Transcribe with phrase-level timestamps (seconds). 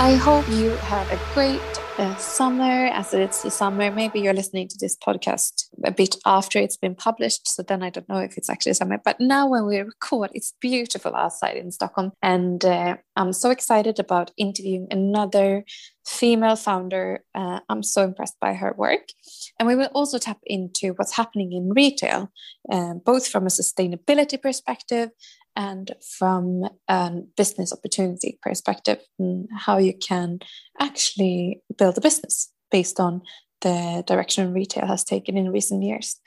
[0.00, 1.60] I hope you have a great
[1.98, 3.90] uh, summer as it's the summer.
[3.90, 7.46] Maybe you're listening to this podcast a bit after it's been published.
[7.46, 8.98] So then I don't know if it's actually summer.
[9.04, 12.12] But now when we record, it's beautiful outside in Stockholm.
[12.22, 15.64] And uh, I'm so excited about interviewing another
[16.06, 17.22] female founder.
[17.34, 19.08] Uh, I'm so impressed by her work.
[19.58, 22.32] And we will also tap into what's happening in retail,
[22.72, 25.10] uh, both from a sustainability perspective
[25.56, 28.98] and from a business opportunity perspective,
[29.56, 30.40] how you can
[30.78, 33.22] actually build a business based on
[33.60, 36.20] the direction retail has taken in recent years.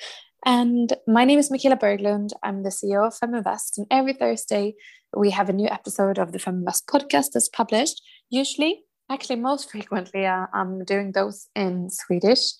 [0.46, 2.32] And my name is Michaela Berglund.
[2.44, 3.78] I'm the CEO of Feminvest.
[3.78, 4.76] And every Thursday,
[5.16, 8.02] we have a new episode of the Feminvest podcast that's published.
[8.30, 12.54] Usually, actually, most frequently, uh, I'm doing those in Swedish.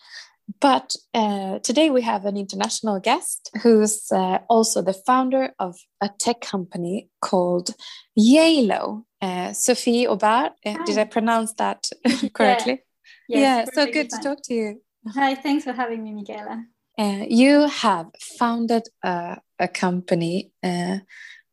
[0.60, 6.10] But uh, today we have an international guest who's uh, also the founder of a
[6.10, 7.72] tech company called
[8.18, 9.04] Yayloh.
[9.22, 11.90] Uh, Sophie Aubert, uh, did I pronounce that
[12.34, 12.84] correctly?
[13.30, 14.82] Yeah, yes, yeah so good to talk to you.
[15.14, 16.66] Hi, thanks for having me, Michaela.
[16.98, 20.98] Uh, you have founded a, a company uh,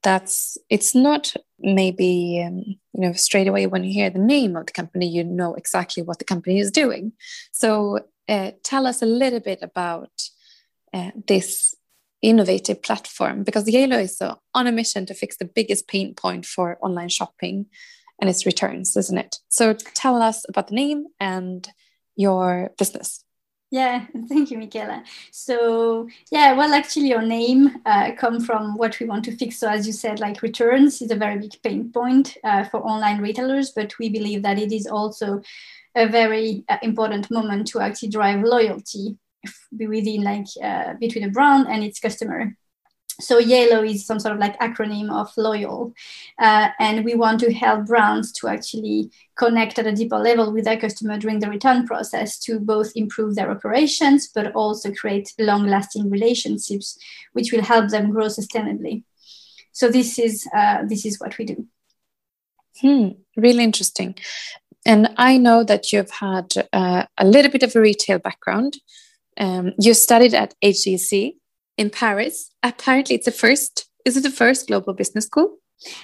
[0.03, 4.67] that's it's not maybe um, you know straight away when you hear the name of
[4.67, 7.13] the company you know exactly what the company is doing
[7.53, 7.99] so
[8.31, 10.11] uh, tell us a little bit about
[10.95, 11.75] uh, this
[12.23, 16.47] innovative platform because Yayloh is uh, on a mission to fix the biggest pain point
[16.47, 17.67] for online shopping
[18.21, 19.39] and its returns, isn't it?
[19.49, 21.69] So tell us about the name and
[22.17, 23.25] your business.
[23.71, 25.05] Yeah, thank you, Michaela.
[25.31, 29.59] So yeah, well, actually, your name uh, come from what we want to fix.
[29.59, 33.21] So as you said, like returns is a very big pain point uh, for online
[33.21, 35.41] retailers, but we believe that it is also
[35.95, 39.17] a very uh, important moment to actually drive loyalty
[39.73, 42.57] within like uh, between a brand and its customer
[43.21, 45.93] so Yayloh is some sort of like acronym of loyal
[46.39, 50.65] uh, and we want to help brands to actually connect at a deeper level with
[50.65, 55.67] their customer during the return process to both improve their operations but also create long
[55.67, 56.99] lasting relationships
[57.33, 59.05] which will help them grow sustainably.
[59.73, 61.67] So this is uh, this is what we do.
[62.81, 64.17] Hmm, really interesting.
[64.87, 68.79] And I know that you've had uh, a little bit of a retail background.
[69.37, 71.35] Um, you studied at HEC
[71.81, 72.51] in Paris.
[72.63, 73.89] Apparently, it's the first.
[74.05, 75.57] Is it the first global business school?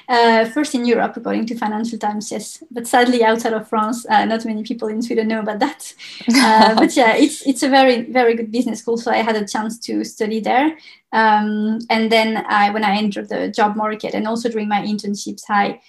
[0.08, 2.62] Uh, first in Europe, according to Financial Times, yes.
[2.70, 5.92] But sadly, outside of France, uh, not many people in Sweden know about that.
[6.34, 8.96] Uh, but yeah, it's it's a very very good business school.
[8.96, 10.78] So I had a chance to study there.
[11.12, 15.44] Um, and then I, when I entered the job market, and also during my internships,
[15.50, 15.80] I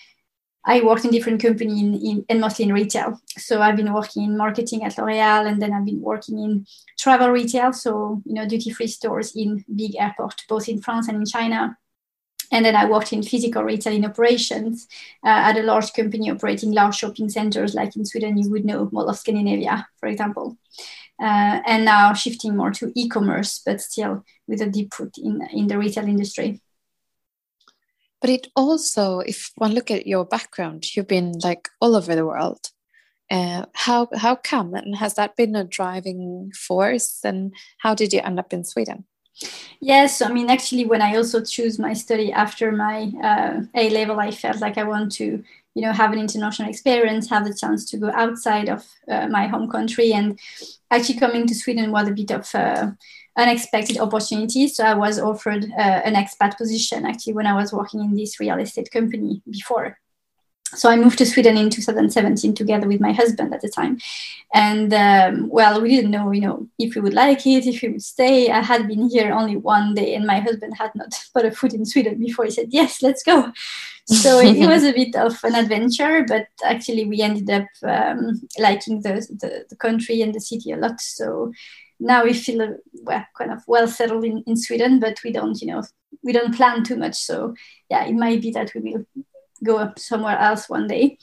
[0.67, 3.22] I worked in different companies in, in, and mostly in retail.
[3.38, 6.67] So I've been working in marketing at L'Oreal, and then I've been working in
[7.00, 11.17] travel retail, so you know duty free stores in big airports, both in France and
[11.17, 11.77] in China.
[12.51, 14.88] And then I worked in physical retail in operations
[15.25, 18.89] uh, at a large company operating large shopping centers, like in Sweden, you would know
[18.91, 20.57] Mall of Scandinavia, for example.
[21.22, 25.67] Uh, and now shifting more to e-commerce, but still with a deep foot in, in
[25.67, 26.61] the retail industry
[28.22, 32.25] but it also if one look at your background you've been like all over the
[32.25, 32.72] world.
[33.29, 38.22] Uh, how how come and has that been a driving force and how did you
[38.22, 39.03] end up in sweden?
[39.81, 44.19] Yes i mean actually when i also choose my study after my uh, a level
[44.19, 45.44] i felt like i want to
[45.77, 49.45] you know have an international experience have the chance to go outside of uh, my
[49.45, 50.11] home country.
[50.11, 50.39] And
[50.89, 52.91] actually coming to sweden was a bit of uh,
[53.37, 54.75] unexpected opportunities.
[54.75, 58.39] So I was offered uh, an expat position actually when I was working in this
[58.39, 59.99] real estate company before.
[60.75, 63.99] So I moved to Sweden in 2017 together with my husband at the time,
[64.53, 67.87] and um, well, we didn't know, you know, if we would like it, if we
[67.87, 68.49] would stay.
[68.51, 71.73] I had been here only one day, and my husband had not put a foot
[71.73, 72.45] in Sweden before.
[72.45, 73.51] He said, "Yes, let's go."
[74.09, 79.01] So it, was a bit of an adventure, but actually we ended up um, liking
[79.01, 81.01] the, the the country and the city a lot.
[81.01, 81.51] So
[81.99, 82.67] now we feel uh,
[83.03, 85.83] well, kind of well settled in, in Sweden, but we don't, you know,
[86.23, 87.15] we don't plan too much.
[87.15, 87.55] So
[87.89, 89.05] yeah, it might be that we will
[89.63, 91.17] go up somewhere else one day.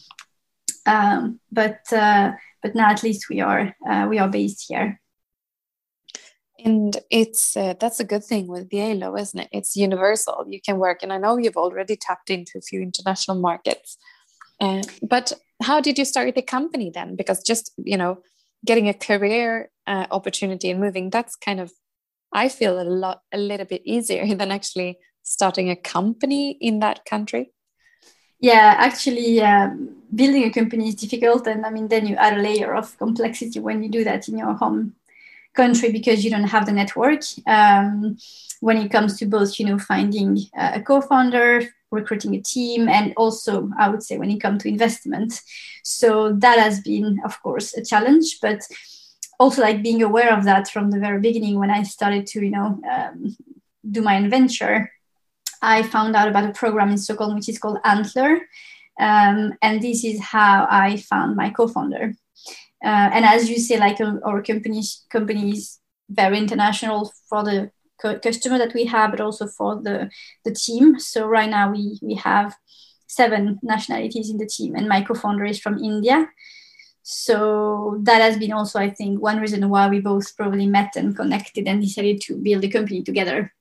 [0.86, 2.32] Um, but uh,
[2.62, 5.00] but now at least we are uh, we are based here.
[6.64, 9.48] And it's uh, that's a good thing with Yayloh, isn't it?
[9.52, 10.46] It's universal.
[10.48, 13.98] You can work, and I know you've already tapped into a few international markets.
[14.60, 15.32] Uh, but
[15.62, 17.16] how did you start the company then?
[17.16, 18.18] Because just you know,
[18.64, 21.72] getting a career uh, opportunity and moving that's kind of
[22.32, 27.06] i feel a lot a little bit easier than actually starting a company in that
[27.06, 27.50] country.
[28.40, 29.70] Yeah actually uh,
[30.14, 33.58] building a company is difficult and i mean then you add a layer of complexity
[33.58, 34.94] when you do that in your home
[35.54, 37.22] country because you don't have the network.
[37.46, 38.16] Um,
[38.60, 43.70] when it comes to both you know finding a co-founder recruiting a team and also
[43.78, 45.40] i would say when it comes to investment.
[45.84, 48.60] So that has been of course a challenge but
[49.38, 52.50] also like being aware of that from the very beginning when i started to you
[52.50, 53.36] know um,
[53.90, 54.90] do my adventure
[55.62, 58.40] i found out about a program in stockholm which is called antler
[59.00, 62.14] um, and this is how i found my co-founder
[62.84, 67.70] uh, and as you say like uh, our company companies very international for the
[68.22, 70.10] customer that we have, but also for the,
[70.44, 70.98] the team.
[70.98, 72.54] So right now we, we have
[73.06, 76.28] seven nationalities in the team and my co-founder is from India.
[77.06, 81.14] So that has been also, I think, one reason why we both probably met and
[81.14, 83.52] connected and decided to build a company together.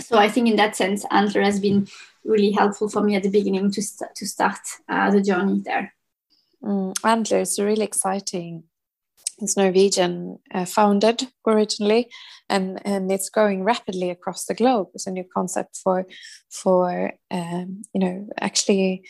[0.00, 1.88] So I think in that sense, Antler has been
[2.24, 5.94] really helpful for me at the beginning to, st- to start uh, the journey there.
[6.62, 8.64] Mm, Antler is really exciting
[9.38, 12.08] it's Norwegian uh, founded originally,
[12.48, 14.88] and and it's growing rapidly across the globe.
[14.94, 16.06] It's a new concept for
[16.50, 19.08] for um, you know actually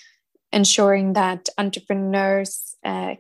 [0.53, 3.17] ensuring that entrepreneurs uh,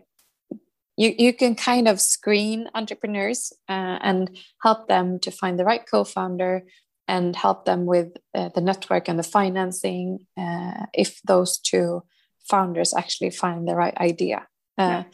[0.96, 5.84] you you can kind of screen entrepreneurs uh, and help them to find the right
[5.90, 6.64] co-founder
[7.06, 12.02] and help them with uh, the network and the financing uh, if those two
[12.48, 14.46] founders actually find the right idea.
[14.78, 15.04] Uh, yeah.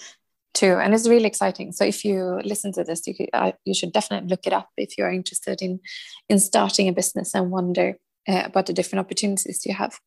[0.54, 0.74] too.
[0.74, 1.72] And it's really exciting.
[1.72, 4.68] So if you listen to this you, could, uh, you should definitely look it up
[4.76, 5.80] if you're interested in
[6.28, 7.96] in starting a business and wonder
[8.28, 9.98] uh, about the different opportunities you have.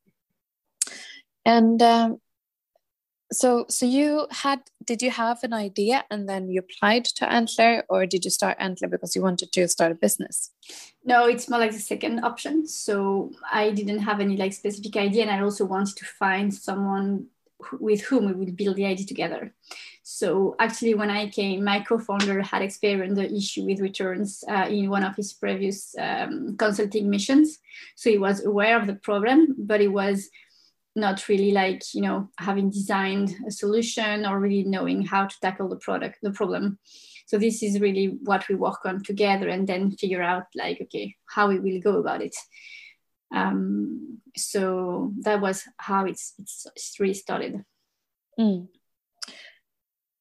[1.46, 2.20] And um,
[3.34, 7.84] so so you had did you have an idea and then you applied to antler
[7.90, 10.52] or did you start antler because you wanted to start a business
[11.04, 15.24] no it's more like the second option so i didn't have any like specific idea
[15.24, 17.26] and i also wanted to find someone
[17.80, 19.54] with whom we would build the idea together.
[20.04, 24.90] So actually, when I came, my co-founder had experienced the issue with returns uh, in
[24.90, 27.60] one of his previous um, consulting missions.
[27.96, 30.30] So he was aware of the problem, but he was
[30.96, 35.70] not really like you know having designed a solution or really knowing how to tackle
[35.70, 36.80] the product, the problem.
[37.26, 41.16] So this is really what we work on together, and then figure out like okay
[41.26, 42.36] how we will go about it.
[43.34, 47.64] Um, so that was how it's it's, it's really started.
[48.40, 48.68] Mm.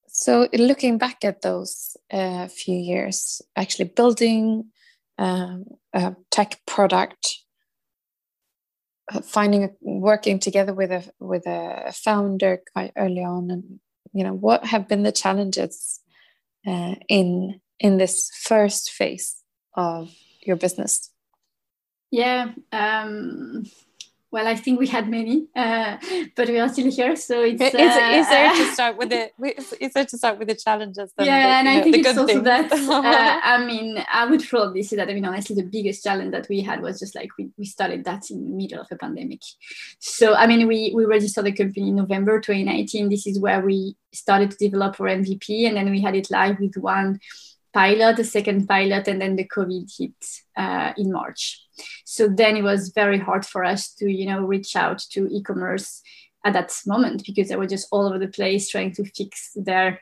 [0.07, 4.67] So looking back at those uh, few years, actually building
[5.19, 7.39] um, a tech product,
[9.25, 13.81] finding working together with a with a founder quite early on, and
[14.13, 16.01] you know what have been the challenges
[16.67, 19.37] uh, in in this first phase
[19.77, 20.15] of
[20.45, 21.13] your business
[22.13, 22.53] yeah.
[22.71, 23.65] Um,
[24.33, 25.99] well, I think we had many, uh,
[26.35, 27.15] but we are still here.
[27.17, 30.55] So it's, it's uh, easier to start with the it's easier to start with the
[30.55, 31.13] challenges.
[31.19, 32.45] yeah, the, and I know, think it's also things.
[32.45, 32.73] that.
[32.73, 35.11] uh, I mean, I would probably say that.
[35.11, 38.05] I mean, honestly, the biggest challenge that we had was just like we, we started
[38.07, 39.43] that in the middle of a pandemic.
[39.99, 43.11] So I mean, we we registered the company in November 2019.
[43.11, 46.59] This is where we started to develop our MVP, and then we had it live
[46.59, 47.21] with one
[47.75, 50.15] pilot, a second pilot, and then the COVID hit
[50.57, 51.63] uh, in March.
[52.13, 56.03] So then it was very hard for us to, you know, reach out to e-commerce
[56.45, 59.99] at that moment because they were just all over the place trying to fix their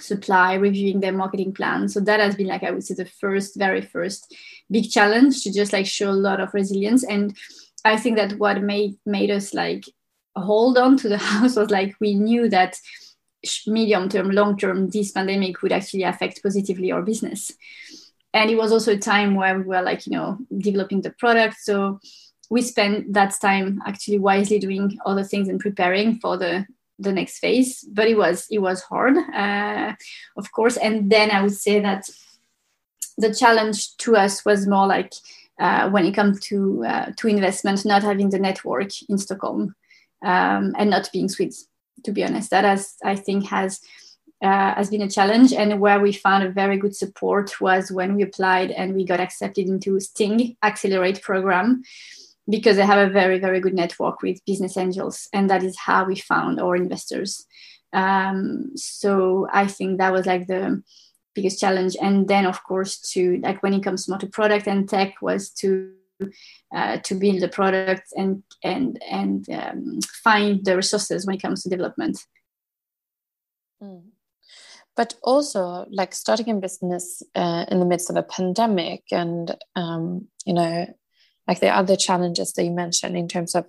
[0.00, 1.88] supply, reviewing their marketing plan.
[1.88, 4.34] So that has been like I would say the first, very first
[4.72, 7.04] big challenge to just like show a lot of resilience.
[7.04, 7.36] And
[7.84, 9.84] I think that what made made us like
[10.34, 12.76] hold on to the house was like we knew that
[13.68, 17.52] medium term, long term, this pandemic would actually affect positively our business.
[18.36, 21.56] And it was also a time where we were like, you know, developing the product.
[21.60, 22.00] So
[22.50, 26.66] we spent that time actually wisely doing other things and preparing for the
[26.98, 27.82] the next phase.
[27.82, 29.94] But it was it was hard, uh,
[30.36, 30.76] of course.
[30.76, 32.10] And then I would say that
[33.16, 35.14] the challenge to us was more like
[35.58, 39.74] uh, when it comes to uh, to investment, not having the network in Stockholm
[40.22, 41.68] um, and not being Swiss
[42.04, 42.50] to be honest.
[42.50, 43.80] That has, I think, has
[44.42, 45.52] uh, has been a challenge.
[45.52, 49.20] And where we found a very good support was when we applied and we got
[49.20, 51.82] accepted into Sting Accelerate program
[52.48, 55.28] because they have a very, very good network with business angels.
[55.32, 57.44] And that is how we found our investors.
[57.92, 60.82] Um, so I think that was like the
[61.34, 61.96] biggest challenge.
[62.00, 65.50] And then, of course, to like when it comes more to product and tech, was
[65.60, 65.92] to
[66.74, 71.62] uh, to build the product and and and um, find the resources when it comes
[71.62, 72.18] to development.
[73.82, 74.02] Mm.
[74.96, 80.28] But also, like starting a business uh, in the midst of a pandemic, and um,
[80.46, 80.86] you know,
[81.46, 83.66] like the other challenges that you mentioned in terms of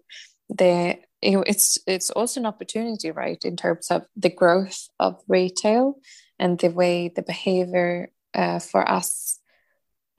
[0.50, 5.96] the it's it's also an opportunity, right, in terms of the growth of retail
[6.40, 9.40] and the way the behavior uh, for us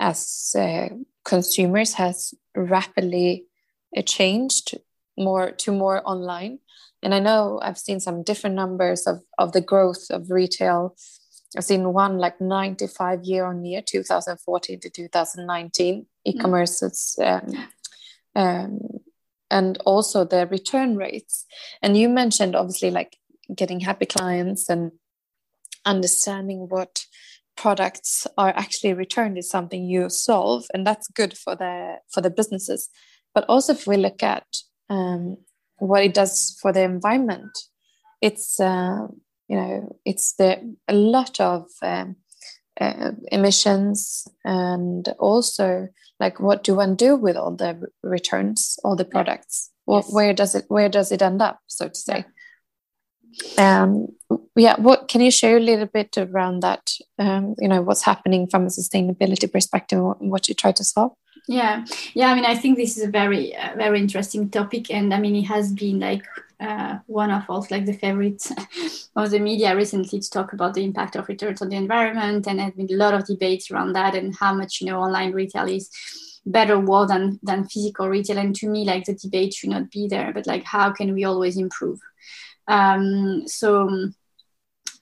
[0.01, 0.89] as uh,
[1.25, 3.47] consumers has rapidly
[3.97, 4.79] uh, changed
[5.17, 6.59] more to more online
[7.03, 10.97] and i know i've seen some different numbers of of the growth of retail.
[11.57, 17.69] I've seen one like 95 year on year 2014 to 2019 e-commerce is um,
[18.35, 18.81] um,
[19.51, 21.47] and also the return rates.
[21.83, 23.17] And you mentioned obviously like
[23.55, 24.93] getting happy clients and
[25.87, 27.07] understanding what
[27.57, 32.31] products are actually returned is something you solve and that's good for the for the
[32.31, 32.91] businesses.
[33.35, 34.47] But also if we look at
[34.91, 35.39] um,
[35.79, 37.57] what it does for the environment.
[38.21, 39.07] It's uh,
[39.49, 42.17] you know it's the a lot of um,
[42.81, 45.89] uh, emissions and also
[46.21, 49.71] like what do one do with all the returns all the products?
[49.87, 50.13] Well, yes.
[50.13, 52.25] where does it where does it end up so to say?
[53.57, 54.09] Um
[54.57, 56.93] yeah what can you share a little bit around that?
[57.19, 61.13] Um you know what's happening from a sustainability perspective what you try to solve
[61.49, 61.85] yeah.
[62.15, 65.19] Yeah i mean i think this is a very uh, very interesting topic and i
[65.19, 66.25] mean it has been like
[66.61, 68.53] uh, one of us like the favorites
[69.17, 72.59] of the media recently to talk about the impact of returns on the environment and
[72.59, 75.69] there's been a lot of debates around that and how much you know online retail
[75.69, 75.89] is
[76.49, 78.39] better war than than physical retail.
[78.39, 81.25] And to me like the debate should not be there but like how can we
[81.25, 82.01] always improve?
[82.67, 84.11] Um, so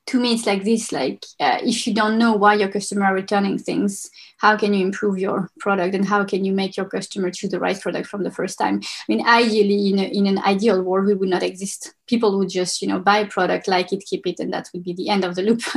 [0.07, 3.15] to me it's like this like uh, if you don't know why your customer are
[3.15, 7.31] returning things how can you improve your product and how can you make your customer
[7.31, 8.81] choose the right product from the first time?
[8.83, 11.95] I mean ideally in, a, in an ideal world we would not exist.
[12.07, 14.93] People would just you know buy product like it keep it and that would be
[14.93, 15.63] the end of the loop.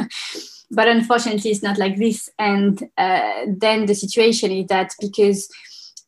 [0.72, 2.30] But unfortunately it's not like this.
[2.38, 5.50] And uh, then the situation is that because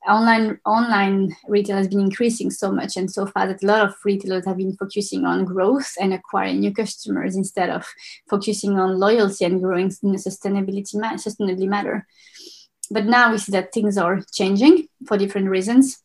[0.08, 3.96] online online retail has been increasing so much and so far that a lot of
[4.04, 7.86] retailers have been focusing on growth and acquiring new customers instead of
[8.30, 12.08] focusing on loyalty and growing in a sustainability ma- sustainably matter.
[12.90, 16.04] But now we see that things are changing for different reasons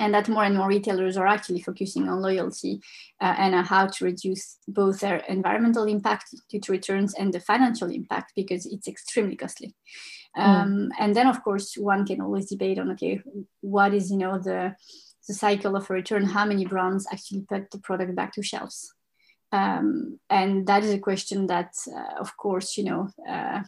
[0.00, 2.80] and that more and more retailers are actually focusing on loyalty
[3.20, 7.90] uh, and how to reduce both their environmental impact due to returns and the financial
[7.90, 9.74] impact because it's extremely costly.
[10.36, 10.42] Mm.
[10.42, 13.20] Um, and then, of course, one can always debate on okay,
[13.60, 14.74] what is you know the
[15.28, 16.24] the cycle of a return?
[16.24, 18.92] How many brands actually put the product back to shelves?
[19.52, 23.08] Um, and that is a question that, uh, of course, you know.
[23.28, 23.60] Uh,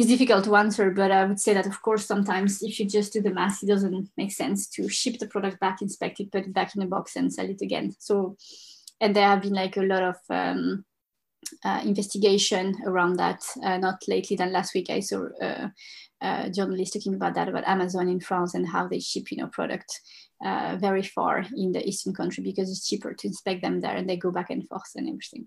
[0.00, 3.12] is difficult to answer, but I would say that of course sometimes if you just
[3.12, 6.46] do the math, it doesn't make sense to ship the product back, inspect it, put
[6.46, 7.94] it back in a box, and sell it again.
[7.98, 8.36] So,
[9.00, 10.84] and there have been like a lot of um,
[11.64, 13.42] uh, investigation around that.
[13.62, 15.68] Uh, not lately than last week, I saw uh,
[16.20, 19.48] a journalist talking about that about Amazon in France and how they ship, you know,
[19.48, 20.00] product
[20.44, 24.08] uh, very far in the eastern country because it's cheaper to inspect them there, and
[24.08, 25.46] they go back and forth and everything.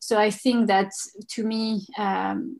[0.00, 0.92] So I think that
[1.30, 1.86] to me.
[1.98, 2.58] Um,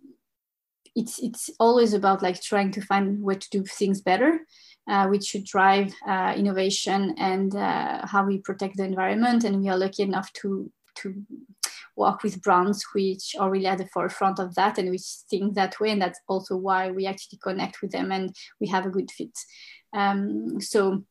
[0.94, 4.40] it's it's always about like trying to find way to do things better
[4.88, 9.44] uh, which should drive uh, innovation and uh, how we protect the environment.
[9.44, 11.14] And we are lucky enough to to
[11.96, 15.78] work with brands which are really at the forefront of that and which think that
[15.78, 15.90] way.
[15.90, 19.38] And that's also why we actually connect with them and we have a good fit.
[19.94, 21.04] Um, so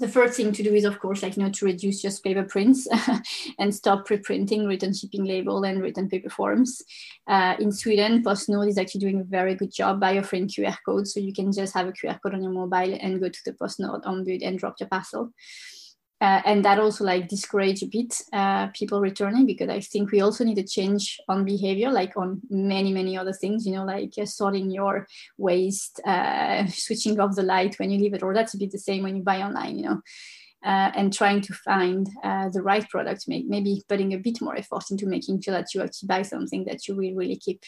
[0.00, 2.42] the first thing to do is of course like you know to reduce just paper
[2.42, 2.88] prints
[3.58, 6.82] and stop pre-printing return shipping label and written paper forms.
[7.26, 11.12] Uh, in sweden postnord is actually doing a very good job by offering qr codes.
[11.14, 13.52] So you can just have a qr code on your mobile and go to the
[13.52, 15.32] postnord ombud and drop your parcel
[16.22, 20.20] uh, and that also like discourage a bit uh, people returning because I think we
[20.20, 23.66] also need a change on behavior, like on many many other things.
[23.66, 28.14] You know, like uh, sorting your waste, uh, switching off the light when you leave
[28.14, 29.76] it, or that's a bit the same when you buy online.
[29.76, 30.00] You know.
[30.64, 34.84] Uh, and trying to find uh, the right product, maybe putting a bit more effort
[34.92, 37.64] into making sure that you actually buy something that you will really keep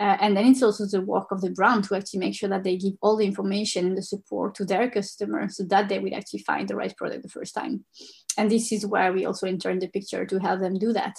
[0.00, 2.64] uh, and then it's also the work of the brand to actually make sure that
[2.64, 6.14] they give all the information and the support to their customer so that they will
[6.14, 7.84] actually find the right product the first time.
[8.38, 11.16] And this is where we also enter in the picture to help them do that.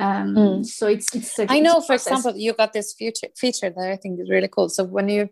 [0.00, 0.66] Um, mm.
[0.66, 3.96] So it's, it's a, I know, for example, you got this feature, feature that I
[3.96, 4.70] think is really cool.
[4.70, 5.28] So when you,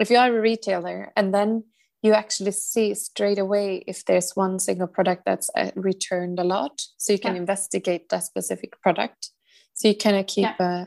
[0.00, 1.62] if you are a retailer and then
[2.04, 6.82] you actually see straight away if there's one single product that's uh, returned a lot,
[6.98, 7.40] so you can yeah.
[7.40, 9.30] investigate that specific product.
[9.72, 10.82] So you kind of keep yeah.
[10.82, 10.86] a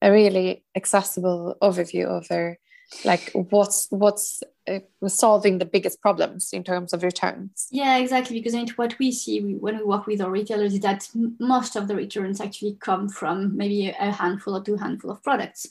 [0.00, 2.58] a really accessible overview over
[3.04, 8.54] like what's what's uh, solving the biggest problems in terms of returns yeah exactly because
[8.76, 11.06] what we see when we work with our retailers is that
[11.38, 15.66] most of the returns actually come from maybe a handful or two handful of products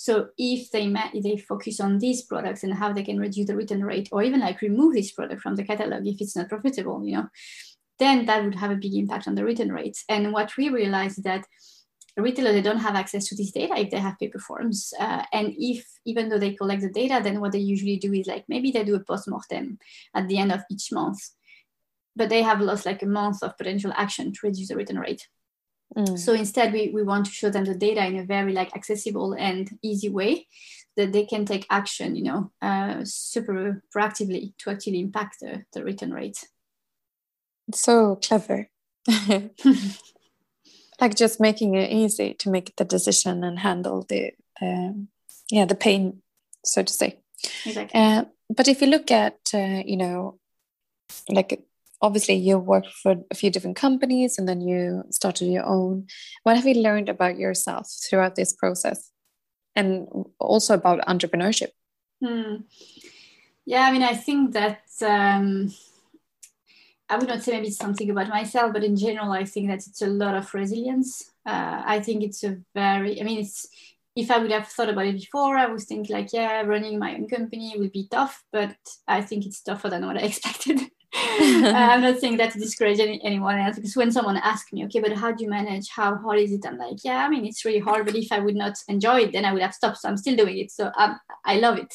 [0.00, 0.90] so if they
[1.22, 4.40] they focus on these products and how they can reduce the return rate or even
[4.40, 7.28] like remove this product from the catalog if it's not profitable you know
[7.98, 11.18] then that would have a big impact on the return rates and what we realized
[11.18, 11.44] is that
[12.16, 15.52] retailers they don't have access to this data if they have paper forms uh, and
[15.58, 18.70] if even though they collect the data then what they usually do is like maybe
[18.70, 19.78] they do a post-mortem
[20.14, 21.20] at the end of each month
[22.16, 25.28] but they have lost like a month of potential action to reduce the return rate.
[25.96, 26.18] Mm.
[26.18, 29.34] So instead, we, we want to show them the data in a very like accessible
[29.34, 30.46] and easy way
[30.96, 35.84] that they can take action, you know, uh, super proactively to actually impact the, the
[35.84, 36.44] return rate.
[37.74, 38.68] So clever.
[41.00, 45.08] like just making it easy to make the decision and handle the um,
[45.50, 46.22] yeah the pain
[46.64, 47.18] so to say
[47.64, 47.98] exactly.
[47.98, 50.38] Uh, but if you look at uh, you know
[51.28, 51.64] like
[52.02, 56.06] obviously you worked for a few different companies and then you started your own
[56.42, 59.10] what have you learned about yourself throughout this process
[59.76, 61.70] and also about entrepreneurship
[62.24, 62.56] hmm.
[63.66, 65.72] yeah i mean i think that um,
[67.08, 70.02] i would not say maybe something about myself but in general i think that it's
[70.02, 73.68] a lot of resilience uh, i think it's a very i mean it's
[74.16, 77.14] if I would have thought about it before, I would think like, yeah, running my
[77.14, 78.76] own company would be tough, but
[79.06, 80.90] I think it's tougher than what I expected.
[81.12, 85.00] I'm not saying that to discourage any, anyone else because when someone asks me, okay,
[85.00, 85.88] but how do you manage?
[85.88, 86.64] How hard is it?
[86.64, 89.32] I'm like, yeah, I mean, it's really hard, but if I would not enjoy it,
[89.32, 89.98] then I would have stopped.
[89.98, 90.70] So I'm still doing it.
[90.70, 91.92] So I'm, I love it.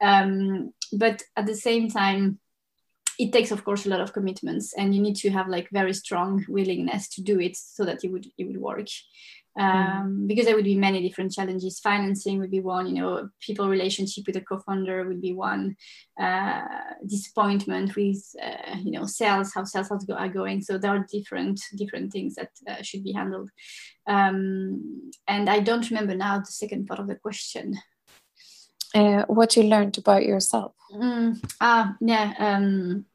[0.00, 2.38] Um, but at the same time,
[3.22, 5.92] it takes of course a lot of commitments and you need to have like very
[5.92, 8.88] strong willingness to do it so that it would it would work
[9.58, 10.26] um, mm.
[10.28, 11.80] because there would be many different challenges.
[11.80, 15.76] Financing would be one, you know, people relationship with a co-founder would be one,
[16.18, 16.62] uh,
[17.06, 20.62] disappointment with, uh, you know, sales, how sales are going.
[20.62, 23.50] So there are different different things that uh, should be handled.
[24.06, 27.76] Um, and I don't remember now the second part of the question.
[28.94, 30.74] Uh, what you learned about yourself?
[30.92, 32.34] Mm, ah, yeah.
[32.38, 33.06] Um,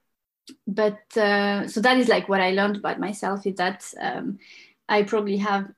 [0.68, 4.40] but uh, so that is like what I learned about myself is that um,
[4.88, 5.72] I probably have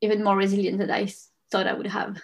[0.00, 1.12] even more resilient than I
[1.50, 2.20] thought I would have.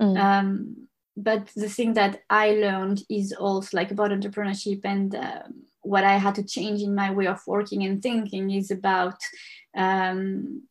[0.00, 0.18] Mm.
[0.18, 6.04] Um, but the thing that I learned is also like about entrepreneurship and um, what
[6.04, 9.18] I had to change in my way of working and thinking is about
[9.76, 10.62] um,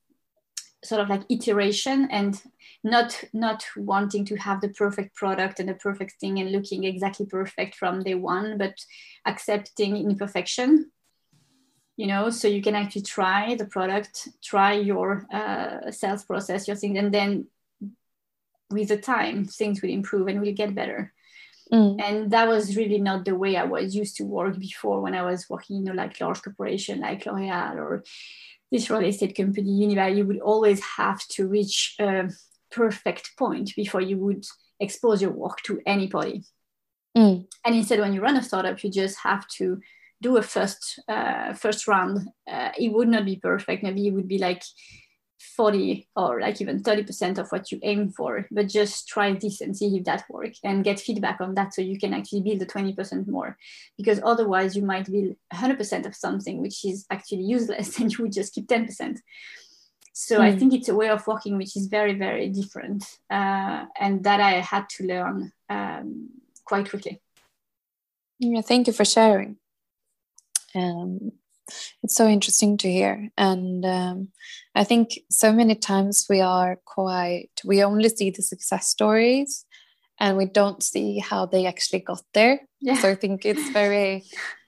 [0.83, 2.41] sort of like iteration and
[2.83, 7.25] not not wanting to have the perfect product and the perfect thing and looking exactly
[7.25, 8.75] perfect from day one, but
[9.25, 10.91] accepting imperfection
[11.97, 16.77] you know so you can actually try the product try your uh, sales process your
[16.77, 17.47] things and then
[18.69, 21.13] with the time things will improve and will get better
[21.73, 21.99] mm.
[22.01, 25.23] and that was really not the way i was used to work before when i
[25.23, 28.03] was working you know like large corporation like l'oreal or
[28.71, 32.30] this real estate company Unibail you would always have to reach a
[32.71, 34.45] perfect point before you would
[34.80, 36.43] expose your work to anybody
[37.17, 37.45] mm.
[37.65, 39.80] and instead when you run a startup you just have to
[40.21, 43.84] do a first uh, first round, uh, it would not be perfect.
[43.84, 44.63] Maybe it would be like
[45.39, 49.76] 40 or like even 30% of what you aim for, but just try this and
[49.76, 52.65] see if that works and get feedback on that so you can actually build the
[52.65, 53.58] 20% more.
[53.97, 58.34] Because otherwise, you might build 100% of something which is actually useless and you would
[58.34, 59.17] just keep 10%.
[60.13, 60.41] So mm.
[60.41, 60.58] I hmm.
[60.58, 64.54] think it's a way of working which is very, very different uh, and that I
[64.62, 66.30] had to learn um,
[66.65, 67.21] quite quickly.
[68.39, 69.58] Yeah, thank you for sharing.
[70.73, 71.34] Um,
[72.03, 73.30] it's so interesting to hear.
[73.38, 74.27] And um,
[74.75, 79.65] I think so many times we are quite, we only see the success stories
[80.19, 82.62] and we don't see how they actually got there.
[82.82, 82.95] Yeah.
[82.95, 84.23] So I think it's very,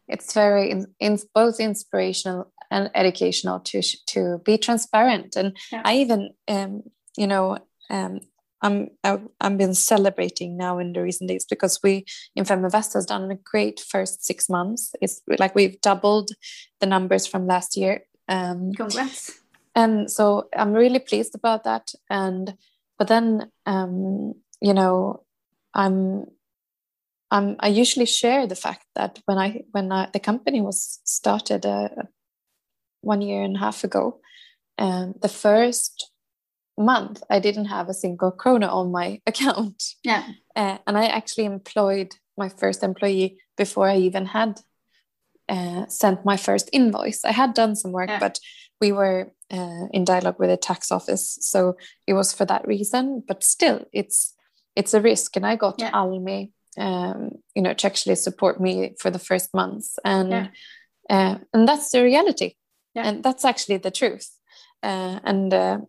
[0.08, 5.36] it's very in, in both inspirational and educational to to be transparent.
[5.36, 5.82] And yeah.
[5.86, 6.84] I even, um,
[7.18, 7.58] you know,
[7.90, 8.20] um,
[8.62, 13.32] I'm I've been celebrating now in the recent days because we in Feminvest has done
[13.32, 14.94] a great first six months.
[15.02, 16.32] It's like we've doubled
[16.80, 18.04] the numbers from last year.
[18.28, 19.40] Um, Congrats!
[19.76, 21.92] And so I'm really pleased about that.
[22.10, 22.56] And
[22.98, 25.24] but then um, you know
[25.74, 26.26] I'm
[27.32, 31.66] I'm I usually share the fact that when I when I, the company was started
[31.66, 31.90] uh,
[33.02, 34.20] one year and a half ago,
[34.78, 36.09] um, the first
[36.80, 39.84] month i didn't have a single krona on my account.
[40.04, 40.24] Yeah.
[40.56, 44.60] Uh, and i actually employed my first employee before i even had
[45.50, 47.26] uh, sent my first invoice.
[47.26, 48.20] I had done some work yeah.
[48.20, 48.40] but
[48.80, 51.40] we were uh, in dialogue with the tax office.
[51.42, 54.36] So it was for that reason but still it's
[54.76, 55.36] it's a risk.
[55.36, 55.92] And i got yeah.
[55.92, 59.98] almi um, you know to actually support me for the first months.
[60.06, 60.48] And yeah.
[61.10, 62.54] Uh, and that's the reality.
[62.96, 64.30] And that's actually the truth.
[64.84, 65.80] Uh, and uh,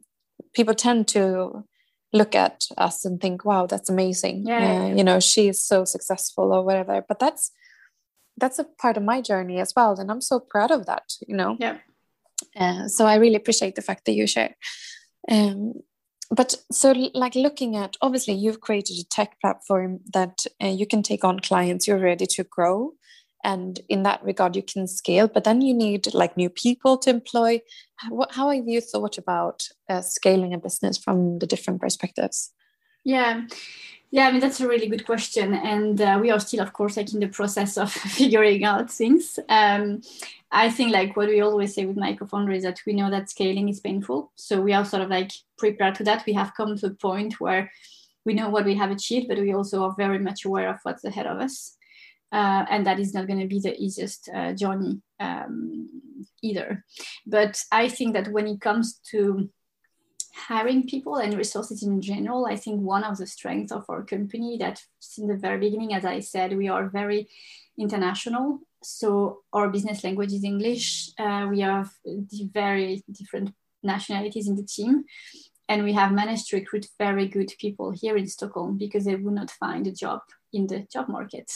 [0.55, 1.65] people tend to
[2.13, 4.45] look at us and think wow that's amazing.
[4.47, 4.95] Yeah, uh, yeah.
[4.95, 7.05] you know she's so successful or whatever.
[7.07, 7.53] But that's
[8.41, 11.37] that's a part of my journey as well and i'm so proud of that you
[11.37, 11.57] know?
[11.61, 11.79] Yeah.
[12.57, 14.57] Uh, so i really appreciate the fact that you share.
[15.31, 15.75] Um,
[16.31, 21.03] but so like looking at obviously you've created a tech platform that uh, you can
[21.03, 22.95] take on clients you're ready to grow
[23.45, 27.11] and in that regard you can scale but then you need like new people to
[27.11, 27.61] employ.
[27.97, 32.53] How, how have you thought about uh, scaling a business from the different perspectives?
[33.05, 33.43] Yeah.
[34.13, 36.97] Yeah i mean that's a really good question and uh, we are still of course
[36.97, 39.39] like in the process of figuring out things.
[39.49, 40.03] Um,
[40.51, 43.31] i think like what we always say with my co-founder is that we know that
[43.31, 46.25] scaling is painful so we are sort of like prepared to that.
[46.27, 47.71] We have come to a point where
[48.25, 51.05] we know what we have achieved but we also are very much aware of what's
[51.05, 51.77] ahead of us
[52.33, 55.89] uh, and that is not going to be the easiest uh, journey um,
[56.43, 56.85] either.
[57.27, 59.51] But I think that when it comes to
[60.35, 64.57] hiring people and resources in general, I think one of the strengths of our company
[64.59, 67.29] that since the very beginning, as I said, we are very
[67.79, 68.61] international.
[68.83, 71.11] So our business language is English.
[71.19, 71.91] Uh, we have
[72.53, 75.05] very different nationalities in the team.
[75.69, 79.35] And we have managed to recruit very good people here in Stockholm because they would
[79.35, 80.21] not find a job
[80.53, 81.49] in the job market.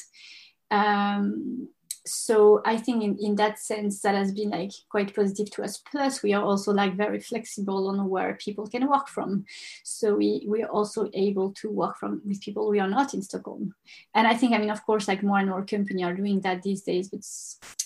[0.71, 1.69] Um,
[2.07, 5.79] so I think in, in that sense that has been like quite positive to us.
[5.79, 9.47] Plus, we are also like very flexible on where people can work from.
[9.85, 13.23] So we we are also able to work from with people we are not in
[13.23, 13.75] Stockholm.
[14.15, 16.63] And I think I mean of course like more and more companies are doing that
[16.63, 17.09] these days.
[17.09, 17.25] But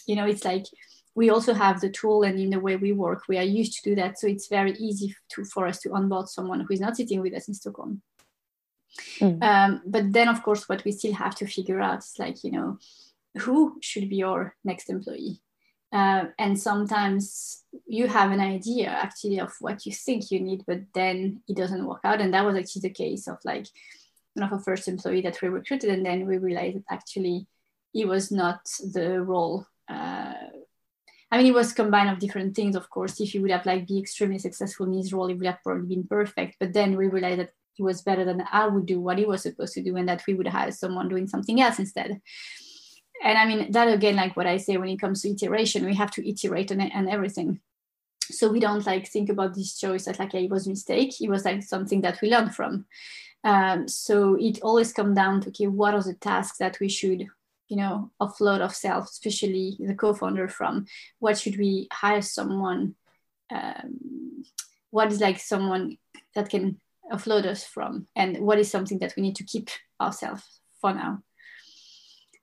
[0.06, 0.66] you know it's like
[1.14, 3.90] we also have the tool and in the way we work we are used to
[3.90, 4.18] do that.
[4.18, 7.34] So it's very easy to for us to onboard someone who is not sitting with
[7.34, 8.02] us in Stockholm.
[9.20, 9.42] Mm.
[9.42, 12.51] Um, but then, of course, what we still have to figure out is like, you
[12.51, 12.79] know,
[13.38, 15.40] who should be your next employee?
[15.90, 20.81] Uh, and sometimes you have an idea actually of what you think you need, but
[20.94, 22.20] then it doesn't work out.
[22.20, 23.66] And that was actually the case of like
[24.35, 27.46] one of our first employee that we recruited, and then we realized that actually
[27.94, 28.61] it was not
[28.92, 29.66] the role.
[29.88, 30.35] Uh,
[31.31, 32.77] I mean, it was combined of different things.
[32.77, 35.46] Of course, if he would have like be extremely successful in his role, it would
[35.46, 36.57] have probably been perfect.
[36.61, 39.42] But then we realized that he was better than I would do what he was
[39.42, 42.20] supposed to do, and that we would have someone doing something else instead.
[43.24, 45.94] And I mean, that again, like what I say when it comes to iteration, we
[45.94, 47.60] have to iterate on, on everything.
[48.22, 51.20] So we don't like think about this choice as like it was a mistake.
[51.20, 52.86] It was like something that we learned from.
[53.44, 57.28] Um, so it always comes down to okay, what are the tasks that we should
[57.68, 60.86] you know offload of self especially the co-founder from
[61.18, 62.94] what should we hire someone
[63.50, 64.42] um,
[64.90, 65.98] what is like someone
[66.34, 66.80] that can
[67.12, 71.22] offload us from and what is something that we need to keep ourselves for now.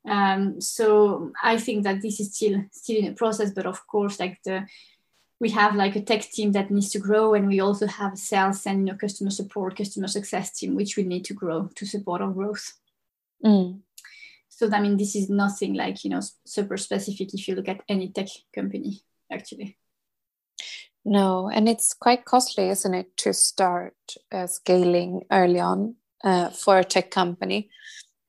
[0.08, 4.20] Um, so i think that this is still still in a process but of course
[4.20, 4.68] like the
[5.40, 8.66] we have like a tech team that needs to grow and we also have sales
[8.68, 12.22] and you know, customer support customer success team which we need to grow to support
[12.22, 12.74] our growth.
[13.44, 13.80] Mm.
[14.48, 17.82] so i mean this is nothing like you know super specific if you look at
[17.90, 19.02] any tech company
[19.32, 19.78] actually
[21.06, 23.94] no, and it's quite costly, isn't it, to start
[24.32, 27.70] uh, scaling early on uh, for a tech company.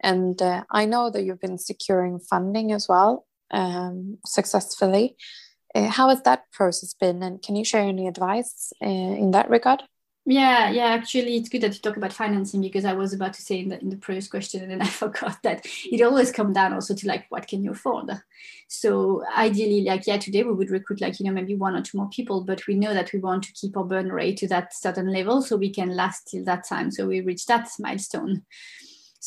[0.00, 5.16] And uh, I know that you've been securing funding as well um, successfully.
[5.74, 7.22] Uh, how has that process been?
[7.22, 9.82] And can you share any advice uh, in that regard?
[10.28, 10.86] Yeah, yeah.
[10.86, 13.68] Actually, it's good that you talk about financing because I was about to say in
[13.68, 16.94] the in the previous question and then I forgot that it always comes down also
[16.96, 18.10] to like what can you afford.
[18.66, 21.98] So ideally, like yeah, today we would recruit like you know maybe one or two
[21.98, 24.74] more people, but we know that we want to keep our burn rate to that
[24.74, 26.90] certain level so we can last till that time.
[26.90, 28.42] So we reach that milestone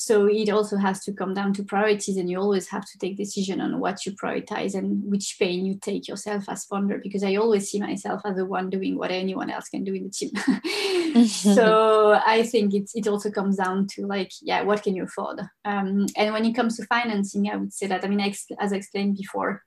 [0.02, 3.18] so it also has to come down to priorities and you always have to take
[3.18, 7.36] decision on what you prioritize and which pain you take yourself as founder because i
[7.36, 10.32] always see myself as the one doing what anyone else can do in the team.
[11.26, 15.42] So i think it, it also comes down to like yeah what can you afford?
[15.66, 18.78] Um, and when it comes to financing i would say that i mean as i
[18.78, 19.64] explained before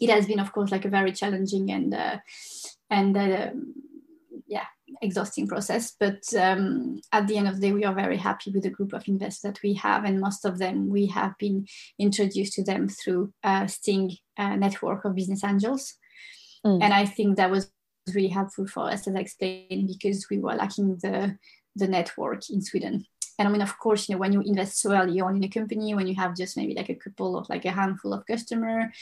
[0.00, 2.16] it has been of course like a very challenging and uh,
[2.88, 3.50] and uh,
[5.00, 5.94] exhausting process.
[5.98, 8.92] But um, at the end of the day, we are very happy with the group
[8.92, 11.66] of investors that we have, and most of them we have been
[11.98, 15.94] introduced to them through a Sting uh, network of business angels,
[16.66, 16.82] mm.
[16.82, 17.70] and I think that was
[18.14, 21.38] really helpful for us, as I explained, because we were lacking the
[21.76, 23.06] the network in Sweden.
[23.38, 25.48] And I mean, of course, you know, when you invest so early on in a
[25.48, 28.92] company, when you have just maybe like a couple of like a handful of customer,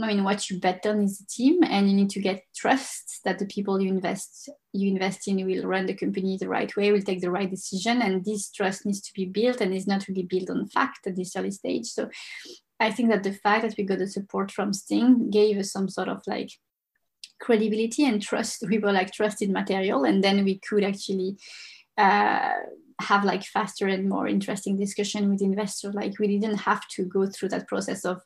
[0.00, 3.20] I mean, what you bet on is the team, and you need to get trust
[3.24, 6.92] that the people you invest you invest in will run the company the right way,
[6.92, 10.06] will take the right decision, and this trust needs to be built, and is not
[10.06, 11.86] really built on fact at this early stage.
[11.86, 12.08] So,
[12.78, 15.88] I think that the fact that we got the support from Sting gave us some
[15.88, 16.50] sort of like
[17.40, 18.64] credibility and trust.
[18.68, 21.36] We were like trusted material, and then we could actually.
[21.98, 22.52] Uh,
[23.00, 27.26] have like faster and more interesting discussion with investors like we didn't have to go
[27.26, 28.20] through that process of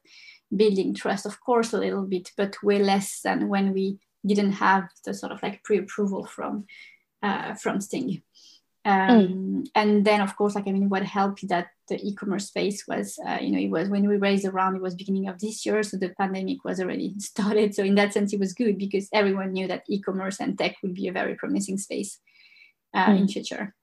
[0.54, 4.88] building trust, of course, a little bit, but way less than when we didn't have
[5.04, 6.66] the sort of like pre-approval from
[7.22, 8.22] uh, from Sting.
[8.86, 9.66] Um, mm.
[9.74, 13.38] And then, of course, like I mean, what helped that the e-commerce space was, uh,
[13.40, 15.96] you know, it was when we raised around, it was beginning of this year, so
[15.96, 17.74] the pandemic was already started.
[17.74, 20.94] So in that sense, it was good because everyone knew that e-commerce and tech would
[20.94, 22.18] be a very promising space
[22.92, 23.20] uh, mm.
[23.20, 23.74] in future.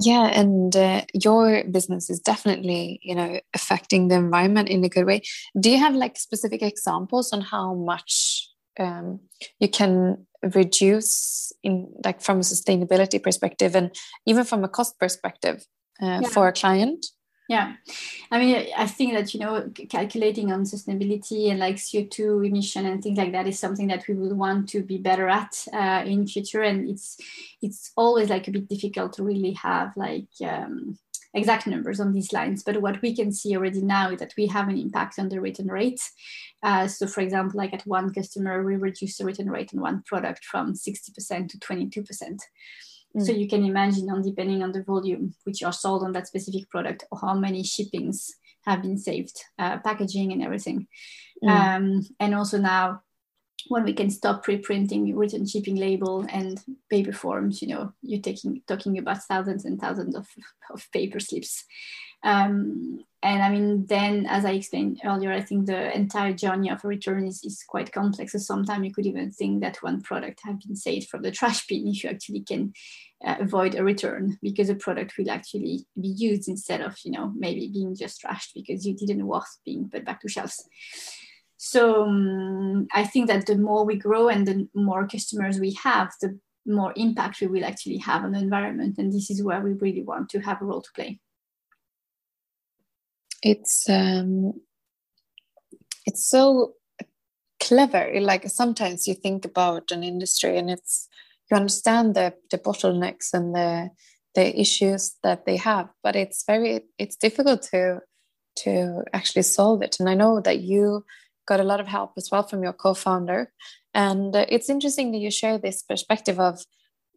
[0.00, 5.06] Yeah, and uh, your business is definitely, you know, affecting the environment in a good
[5.06, 5.22] way.
[5.58, 9.20] Do you have like specific examples on how much um,
[9.60, 13.94] you can reduce in like from a sustainability perspective and
[14.26, 15.64] even from a cost perspective
[16.02, 16.28] uh, yeah.
[16.28, 17.06] for a client
[17.48, 17.74] yeah
[18.30, 23.02] i mean i think that you know calculating on sustainability and like co2 emission and
[23.02, 26.26] things like that is something that we would want to be better at uh, in
[26.26, 27.18] future and it's
[27.60, 30.98] it's always like a bit difficult to really have like um,
[31.34, 34.46] exact numbers on these lines, but what we can see already now is that we
[34.46, 36.00] have an impact on the return rate.
[36.62, 40.02] Uh, so, for example, like at one customer, we reduce the return rate on one
[40.06, 42.38] product from 60% to 22%.
[43.16, 43.26] Mm.
[43.26, 46.68] So you can imagine, on depending on the volume which are sold on that specific
[46.70, 50.86] product, or how many shippings have been saved, uh, packaging and everything.
[51.42, 51.50] Mm.
[51.50, 53.02] Um, and also now
[53.68, 58.62] when we can stop pre-printing written shipping label and paper forms you know you're taking
[58.66, 60.28] talking about thousands and thousands of,
[60.70, 61.64] of paper slips
[62.24, 66.84] um, and i mean then as i explained earlier i think the entire journey of
[66.84, 70.40] a return is, is quite complex so sometimes you could even think that one product
[70.44, 72.72] has been saved from the trash bin if you actually can
[73.24, 77.32] uh, avoid a return because a product will actually be used instead of you know
[77.36, 80.68] maybe being just trashed because you didn't worth being put back to shelves
[81.56, 86.12] so um, I think that the more we grow and the more customers we have,
[86.20, 88.98] the more impact we will actually have on the environment.
[88.98, 91.20] And this is where we really want to have a role to play.
[93.44, 94.54] It's um,
[96.06, 96.72] it's so
[97.60, 98.10] clever.
[98.20, 101.08] Like sometimes you think about an industry and it's
[101.50, 103.90] you understand the the bottlenecks and the
[104.34, 108.00] the issues that they have, but it's very it's difficult to
[108.64, 109.96] to actually solve it.
[110.00, 111.04] And I know that you
[111.46, 113.52] got a lot of help as well from your co-founder
[113.94, 116.64] and uh, it's interesting that you share this perspective of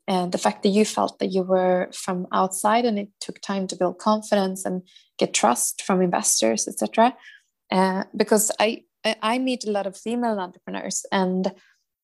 [0.08, 3.68] uh, the fact that you felt that you were from outside and it took time
[3.68, 4.82] to build confidence and
[5.18, 7.16] get trust from investors etc
[7.72, 8.84] uh, because i
[9.22, 11.52] i meet a lot of female entrepreneurs and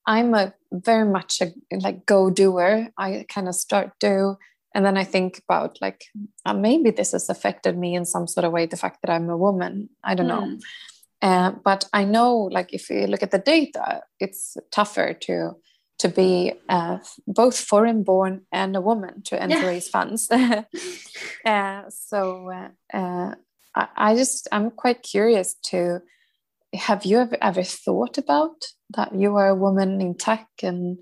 [0.05, 4.35] i'm a very much a like go doer i kind of start do
[4.75, 6.05] and then i think about like
[6.45, 9.29] uh, maybe this has affected me in some sort of way the fact that i'm
[9.29, 9.89] a woman.
[10.03, 10.29] I don't mm.
[10.29, 10.57] know
[11.23, 15.53] uh, but I know, like, if you look at the data, it's tougher to
[15.99, 19.67] to be uh, both foreign born and a woman to enter yeah.
[19.67, 20.29] raise funds.
[21.45, 23.35] uh, so uh, uh,
[23.75, 26.01] I, I, just I'm quite curious to
[26.73, 30.99] have you ever, ever thought about that you are a woman in tech and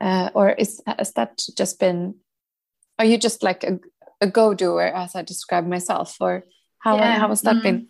[0.00, 2.14] uh, or is has that just been
[2.98, 3.80] are you just like a,
[4.20, 6.44] a go doer as I described myself or
[6.78, 7.18] how yeah.
[7.18, 7.62] how has that mm.
[7.62, 7.88] been?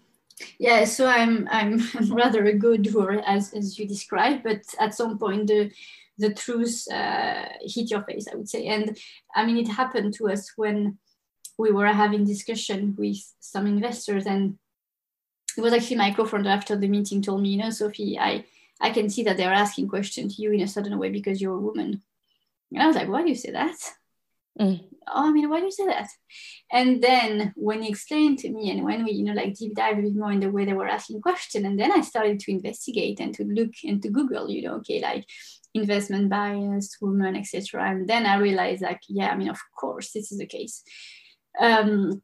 [0.59, 1.81] yeah so i'm i'm
[2.11, 5.71] rather a good doer as as you described but at some point the
[6.19, 8.67] the truth uh, hit your face i would say.
[8.67, 8.97] And
[9.35, 10.99] i mean it happened to us when
[11.59, 14.59] we were having discussion with some investors and
[15.57, 18.45] it was actually my co-founder after the meeting told me you know sophie i
[18.81, 21.57] i can see that they're asking questions to you in a certain way because you're
[21.57, 22.03] a woman.
[22.73, 23.77] And i was like why do you say that?
[24.61, 24.85] Mm.
[25.07, 26.09] Oh, I mean, why do you say that?
[26.71, 29.99] And then when he explained to me and when we, you know, like deep dive
[29.99, 32.51] a bit more in the way they were asking questions, and then I started to
[32.51, 35.27] investigate and to look into Google, you know, okay, like
[35.75, 37.91] investment bias, women, etc.
[37.91, 40.83] And then I realized like, yeah, I mean, of course, this is the case.
[41.61, 42.23] Um,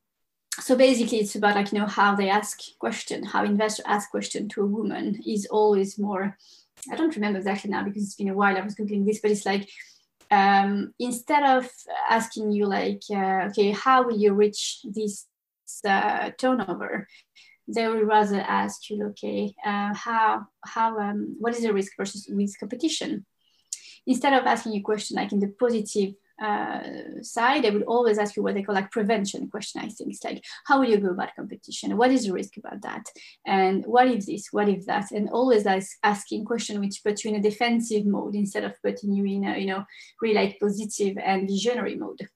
[0.60, 4.48] so basically it's about like, you know, how they ask question, how investor ask question
[4.50, 6.36] to a woman is always more,
[6.90, 9.30] I don't remember exactly now because it's been a while I was Googling this, but
[9.30, 9.68] it's like,
[10.30, 11.68] um, instead of
[12.08, 15.26] asking you like, uh, okay, how will you reach this
[15.86, 17.06] uh, turnover?
[17.66, 22.28] They will rather ask you, okay, uh, how how um, what is the risk versus
[22.28, 23.24] with competition?
[24.06, 26.80] Instead of asking you a question like in the positive uh,
[27.22, 29.80] side, they would always ask you what they call like prevention question.
[29.80, 31.96] I think it's like, how will you go about competition?
[31.96, 33.06] What is the risk about that?
[33.46, 34.48] And what if this?
[34.50, 35.12] What if that?
[35.12, 39.12] And always like asking question which put you in a defensive mode instead of putting
[39.12, 39.84] you in a you know
[40.20, 42.28] really like positive and visionary mode.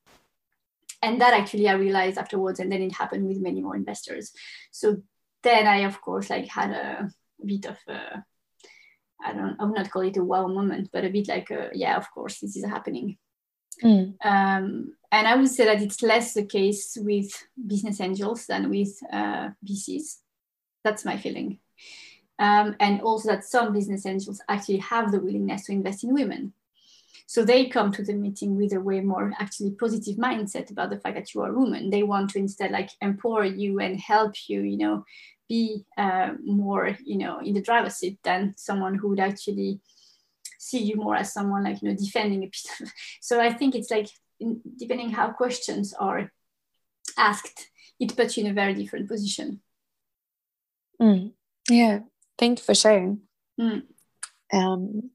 [1.02, 4.32] And that actually I realized afterwards, and then it happened with many more investors.
[4.70, 5.02] So
[5.42, 7.10] then I of course like had a,
[7.42, 8.24] a bit of a
[9.24, 11.70] I don't I would not call it a wow moment, but a bit like a,
[11.72, 13.18] yeah, of course this is happening.
[13.82, 14.14] Mm.
[14.24, 17.30] Um, and I would say that it's less the case with
[17.66, 20.18] business angels than with uh, VCs.
[20.84, 21.60] That's my feeling.
[22.38, 26.52] Um, and also that some business angels actually have the willingness to invest in women.
[27.26, 30.98] So they come to the meeting with a way more actually positive mindset about the
[30.98, 31.90] fact that you are a woman.
[31.90, 35.04] They want to instead like empower you and help you, you know,
[35.48, 39.80] be uh, more, you know, in the driver's seat than someone who would actually
[40.58, 42.92] see you more as someone like, you know, defending a piece of.
[43.20, 44.08] So I think it's like
[44.40, 46.30] in, depending how questions are
[47.16, 49.60] asked, it puts you in a very different position.
[51.00, 51.32] Mm.
[51.70, 52.00] Yeah,
[52.38, 53.20] thank you for sharing.
[53.60, 53.82] Mm.
[54.52, 55.10] Um,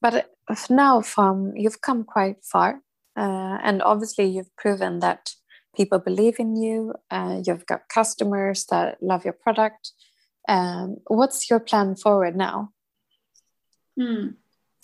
[0.00, 0.30] but
[0.68, 2.80] now, from you've come quite far,
[3.16, 5.34] uh, and obviously you've proven that
[5.74, 6.94] people believe in you.
[7.10, 9.92] Uh, you've got customers that love your product.
[10.48, 12.72] Um, what's your plan forward now?
[13.98, 14.34] Mm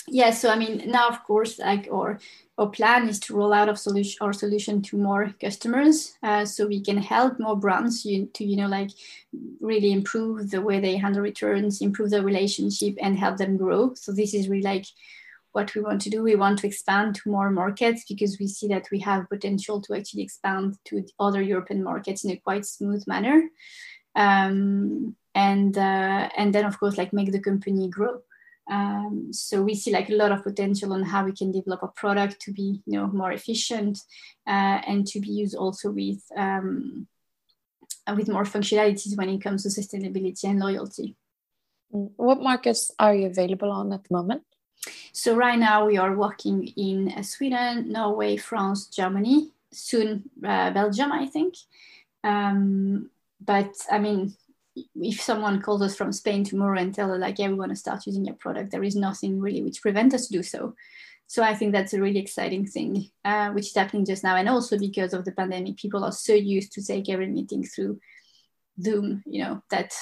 [0.08, 2.18] yeah so i mean now of course like our
[2.58, 6.66] our plan is to roll out of solution our solution to more customers uh, so
[6.66, 8.90] we can help more brands you, to you know like
[9.60, 14.12] really improve the way they handle returns improve the relationship and help them grow so
[14.12, 14.86] this is really like
[15.56, 18.68] what we want to do we want to expand to more markets because we see
[18.68, 23.02] that we have potential to actually expand to other european markets in a quite smooth
[23.06, 23.38] manner
[24.24, 28.14] um, and uh, and then of course like make the company grow
[28.70, 31.88] um, so we see like a lot of potential on how we can develop a
[32.02, 33.98] product to be you know more efficient
[34.46, 37.06] uh, and to be used also with um,
[38.18, 41.16] with more functionalities when it comes to sustainability and loyalty.
[41.90, 44.42] What markets are you available on at the moment?
[45.12, 51.12] So right now we are working in uh, Sweden, Norway, France, Germany, soon uh, Belgium,
[51.12, 51.54] I think.
[52.24, 53.10] Um,
[53.44, 54.34] but I mean,
[54.94, 57.76] if someone calls us from Spain tomorrow and tell us like, yeah, we want to
[57.76, 60.74] start using your product, there is nothing really which prevents us to do so.
[61.28, 64.36] So I think that's a really exciting thing, uh, which is happening just now.
[64.36, 67.98] And also because of the pandemic, people are so used to take every meeting through
[68.80, 69.92] Zoom, you know, that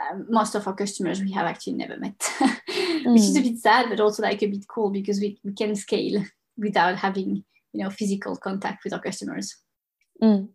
[0.00, 3.06] um, most of our customers we have actually never met, mm.
[3.12, 3.44] which is a mm.
[3.44, 6.24] bit sad, but also like a bit cool because we, we can scale
[6.56, 9.56] without having, you know, physical contact with our customers.
[10.22, 10.48] Mm.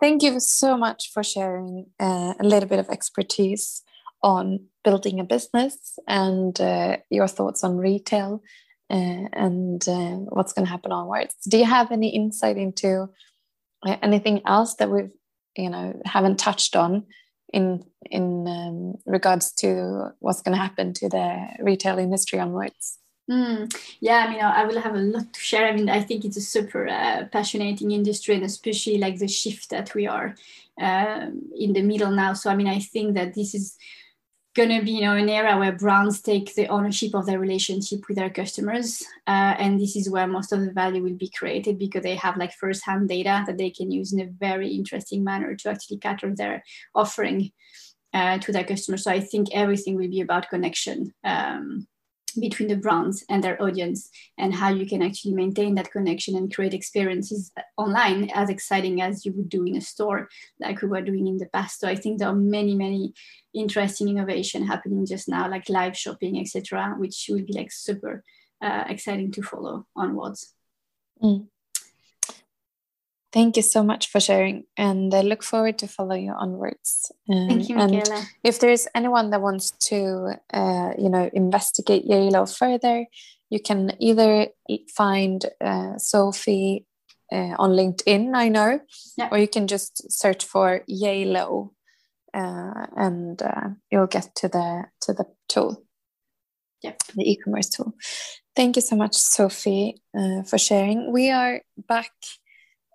[0.00, 3.82] Thank you so much for sharing uh, a little bit of expertise
[4.22, 8.42] on building a business and uh, your thoughts on retail
[8.90, 11.34] uh, and uh, what's going to happen onwards.
[11.48, 13.08] Do you have any insight into
[13.86, 15.10] uh, anything else that we've,
[15.56, 17.06] you know, haven't touched on
[17.54, 22.98] in in um, regards to what's going to happen to the retail industry onwards?
[23.30, 25.66] Mm, yeah, I mean, I will have a lot to share.
[25.66, 29.70] I mean, I think it's a super uh, passionate industry, and especially like the shift
[29.70, 30.34] that we are
[30.78, 32.34] um, in the middle now.
[32.34, 33.78] So, I mean, I think that this is
[34.54, 38.00] going to be, you know, an era where brands take the ownership of their relationship
[38.08, 41.78] with their customers, uh, and this is where most of the value will be created
[41.78, 45.54] because they have like first-hand data that they can use in a very interesting manner
[45.56, 46.62] to actually cater their
[46.94, 47.50] offering
[48.12, 49.02] uh, to their customers.
[49.02, 51.12] So, I think everything will be about connection.
[51.24, 51.88] Um,
[52.40, 56.52] between the brands and their audience and how you can actually maintain that connection and
[56.52, 60.28] create experiences online as exciting as you would do in a store
[60.60, 63.14] like we were doing in the past so i think there are many many
[63.54, 68.22] interesting innovation happening just now like live shopping etc which will be like super
[68.62, 70.54] uh, exciting to follow onwards
[71.22, 71.46] mm.
[73.34, 77.10] Thank you so much for sharing, and I look forward to follow you onwards.
[77.28, 78.18] Um, Thank you, Michaela.
[78.18, 83.06] And if there's anyone that wants to, uh, you know, investigate Yayloh further,
[83.50, 84.46] you can either
[84.94, 86.86] find uh, Sophie
[87.32, 88.78] uh, on LinkedIn, I know,
[89.18, 89.30] yeah.
[89.32, 91.70] or you can just search for Yayloh,
[92.34, 95.82] uh, and uh, you'll get to the to the tool.
[96.82, 96.98] Yep.
[97.14, 97.94] the e-commerce tool.
[98.54, 101.10] Thank you so much, Sophie, uh, for sharing.
[101.10, 102.12] We are back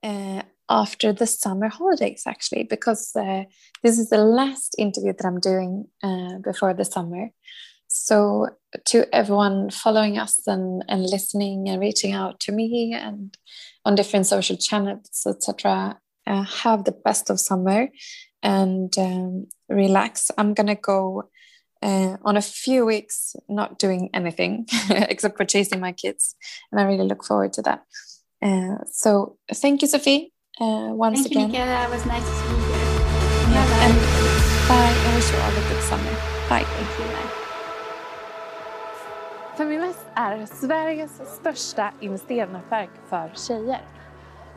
[0.03, 3.43] uh, after the summer holidays actually because uh,
[3.83, 7.29] this is the last interview that i'm doing uh, before the summer
[7.87, 8.47] so
[8.85, 13.35] to everyone following us and, and listening and reaching out to me and
[13.83, 15.97] on different social channels etc
[16.29, 17.89] uh, have the best of summer
[18.41, 21.29] and um, relax i'm gonna go
[21.81, 26.35] uh, on a few weeks not doing anything except for chasing my kids
[26.71, 27.83] and i really look forward to that
[28.41, 31.51] uh, so thank you, Sophie, uh, once thank again.
[31.51, 31.85] Thank you, Michaela.
[31.85, 32.89] It was nice to see you.
[33.51, 33.83] Yeah, bye.
[33.83, 33.95] And
[34.69, 34.95] bye.
[34.95, 36.13] I wish you all a good summer.
[36.47, 36.63] Bye.
[36.63, 37.05] Thank you.
[37.05, 37.29] Bye.
[39.57, 43.81] Feminvest är Sveriges största investeringsnätverk för tjejer.